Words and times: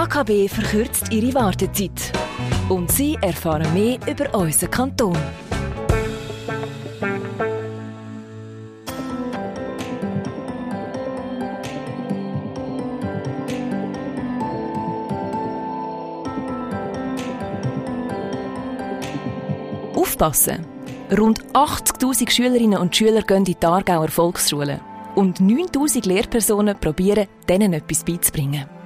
AKB 0.00 0.48
verkürzt 0.48 1.12
ihre 1.12 1.34
Wartezeit. 1.34 2.10
Und 2.70 2.90
Sie 2.90 3.18
erfahren 3.20 3.70
mehr 3.74 3.98
über 4.08 4.34
unseren 4.34 4.70
Kanton. 4.70 5.14
Aufpassen! 19.94 20.64
Rund 21.14 21.44
80.000 21.52 22.30
Schülerinnen 22.30 22.78
und 22.78 22.96
Schüler 22.96 23.20
gehen 23.20 23.44
in 23.44 23.44
die 23.44 23.66
Aargauer 23.66 24.08
Volksschule. 24.08 24.80
Und 25.14 25.40
9.000 25.40 26.08
Lehrpersonen 26.08 26.80
probieren, 26.80 27.26
denen 27.46 27.74
etwas 27.74 28.02
beizubringen. 28.02 28.79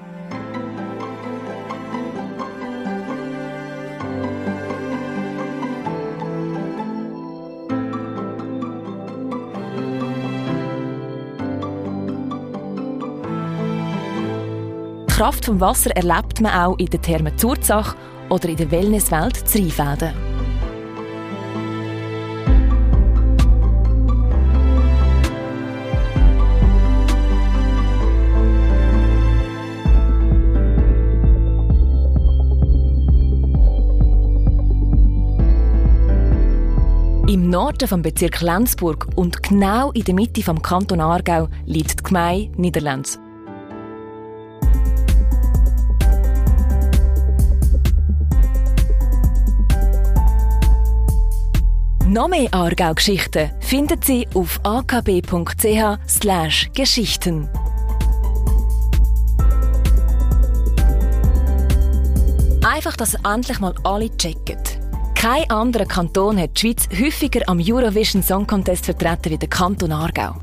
Die 15.14 15.18
Kraft 15.20 15.44
vom 15.44 15.60
Wasser 15.60 15.94
erlebt 15.94 16.40
man 16.40 16.52
auch 16.52 16.76
in 16.76 16.86
der 16.86 17.00
Therme 17.00 17.36
Zurzach 17.36 17.94
oder 18.30 18.48
in 18.48 18.56
der 18.56 18.68
Wellnesswelt 18.72 19.36
Zreifelden. 19.48 20.12
Im 37.28 37.50
Norden 37.50 37.86
vom 37.86 38.02
Bezirk 38.02 38.40
Lenzburg 38.40 39.06
und 39.14 39.44
genau 39.44 39.92
in 39.92 40.02
der 40.02 40.14
Mitte 40.14 40.42
vom 40.42 40.60
Kanton 40.60 41.00
Aargau 41.00 41.46
liegt 41.66 42.00
die 42.00 42.02
Gemeinde 42.02 42.60
Niederlands. 42.60 43.20
Noch 52.14 52.28
mehr 52.28 52.48
Aargau-Geschichten 52.52 53.50
finden 53.58 54.00
Sie 54.00 54.28
auf 54.34 54.60
akb.ch/geschichten. 54.62 57.48
Einfach, 62.62 62.96
dass 62.96 63.14
endlich 63.14 63.58
mal 63.58 63.74
alle 63.82 64.16
checken. 64.16 64.62
Kein 65.16 65.50
anderer 65.50 65.86
Kanton 65.86 66.38
hat 66.38 66.50
die 66.54 66.60
Schweiz 66.60 66.88
häufiger 66.96 67.40
am 67.48 67.60
Eurovision 67.60 68.22
Song 68.22 68.46
Contest 68.46 68.84
vertreten 68.84 69.32
wie 69.32 69.38
der 69.38 69.48
Kanton 69.48 69.90
Aargau. 69.90 70.36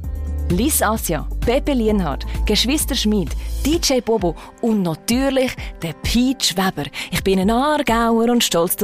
Liz 0.49 0.81
Asia, 0.81 1.25
Pepe 1.39 1.71
Lienhardt, 1.71 2.25
Geschwister 2.45 2.95
Schmid, 2.95 3.29
DJ 3.65 4.01
Bobo 4.01 4.35
und 4.59 4.81
natürlich 4.81 5.55
der 5.81 5.93
Peach 6.03 6.53
Weber. 6.57 6.89
Ich 7.11 7.23
bin 7.23 7.39
ein 7.39 7.49
Aargauer 7.49 8.29
und 8.29 8.43
stolz. 8.43 8.75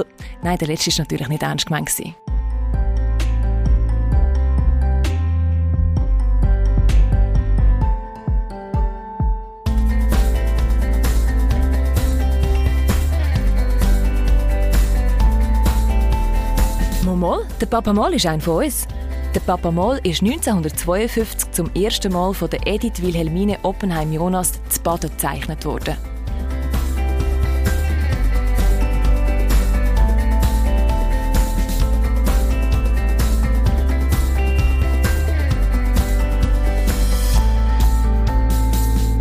Nein, 0.42 0.58
der 0.58 0.70
letzte 0.70 0.90
war 0.92 1.00
natürlich 1.00 1.28
nicht 1.28 1.44
ernst 1.44 1.66
gemeint. 1.66 1.92
Moll, 17.18 17.46
der 17.60 17.66
Papa 17.66 17.92
Moll 17.94 18.14
ist 18.14 18.28
ein 18.28 18.40
von 18.40 18.64
uns. 18.64 18.88
Der 19.34 19.40
Papa 19.40 19.72
Moll 19.72 20.00
ist 20.04 20.22
1952 20.22 21.52
zum 21.52 21.72
ersten 21.74 22.14
Mal 22.14 22.32
von 22.34 22.50
der 22.50 22.66
Edith 22.66 23.02
Wilhelmine 23.02 23.58
Oppenheim-Jonas 23.64 24.54
zu 24.70 24.82
Baden 24.82 25.10
gezeichnet 25.10 25.66
worden. 25.66 25.98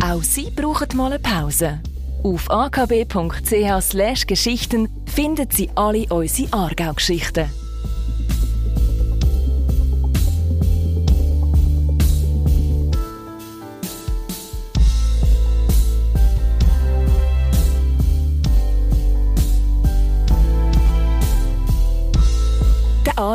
Auch 0.03 0.23
Sie 0.23 0.51
brauchen 0.51 0.95
mal 0.95 1.13
eine 1.13 1.19
Pause. 1.19 1.79
Auf 2.23 2.49
akb.ch/geschichten 2.49 4.89
finden 5.05 5.47
Sie 5.51 5.69
alle 5.75 6.07
unsere 6.09 6.53
Aargau-Geschichten. 6.53 7.66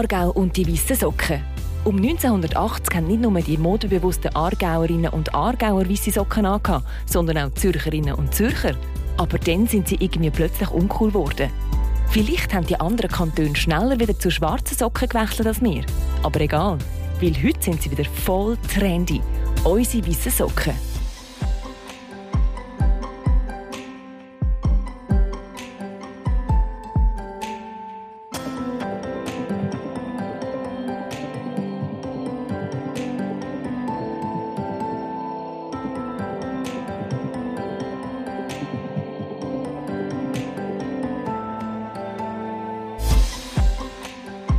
Aargau 0.02 0.30
und 0.30 0.56
die 0.56 0.66
weißen 0.66 0.96
Socken. 0.96 1.40
Um 1.84 1.96
1980 1.96 2.96
haben 2.96 3.06
nicht 3.06 3.20
nur 3.20 3.40
die 3.40 3.56
modebewussten 3.56 4.34
Aargauerinnen 4.34 5.12
und 5.12 5.32
Aargauer 5.32 5.88
weiße 5.88 6.10
Socken 6.10 6.44
angehabt, 6.44 6.86
sondern 7.06 7.38
auch 7.38 7.54
Zürcherinnen 7.54 8.14
und 8.14 8.34
Zürcher. 8.34 8.74
Aber 9.16 9.38
dann 9.38 9.68
sind 9.68 9.86
sie 9.86 9.96
irgendwie 10.00 10.30
plötzlich 10.30 10.70
uncool 10.70 11.10
geworden. 11.10 11.50
Vielleicht 12.08 12.52
haben 12.52 12.66
die 12.66 12.80
anderen 12.80 13.10
Kantone 13.12 13.54
schneller 13.54 14.00
wieder 14.00 14.18
zu 14.18 14.30
schwarzen 14.30 14.76
Socken 14.76 15.08
gewechselt 15.08 15.46
als 15.46 15.62
wir. 15.62 15.84
Aber 16.24 16.40
egal, 16.40 16.78
weil 17.20 17.34
heute 17.42 17.62
sind 17.62 17.82
sie 17.82 17.90
wieder 17.90 18.04
voll 18.04 18.56
trendy. 18.74 19.20
Unsere 19.62 20.06
weißen 20.06 20.32
Socken. 20.32 20.74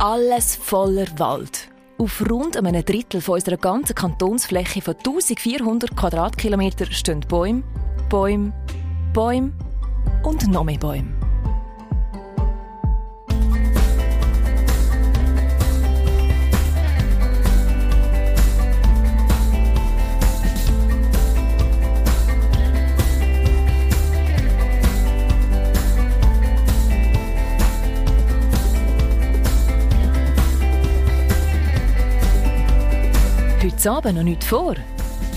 Alles 0.04 0.54
voller 0.56 1.06
Wald. 1.18 1.68
Auf 1.96 2.22
rund 2.30 2.58
einem 2.58 2.84
Drittel 2.84 3.22
unserer 3.26 3.56
ganzen 3.56 3.94
Kantonsfläche 3.94 4.82
von 4.82 4.96
1400 4.96 5.96
Quadratkilometern 5.96 6.92
stehen 6.92 7.20
Bäume, 7.20 7.62
Bäume, 8.10 8.52
Bäume 9.14 9.52
und 10.22 10.46
noch 10.48 10.64
mehr 10.64 10.76
Bäume. 10.76 11.23
Heute 33.64 33.90
Abend 33.90 34.16
noch 34.16 34.24
nicht 34.24 34.44
vor? 34.44 34.74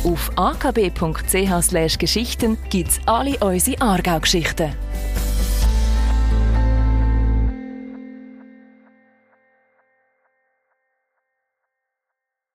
Auf 0.04 0.30
akb.ch/geschichten 0.36 2.58
gibt 2.70 2.90
es 2.90 3.00
alle 3.06 3.38
unsere 3.38 3.82
Aargau-Geschichten. 3.82 4.74